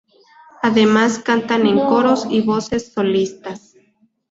Además 0.63 1.19
canta 1.19 1.57
en 1.57 1.77
coros 1.77 2.25
y 2.27 2.41
voces 2.41 2.91
solistas. 2.91 3.75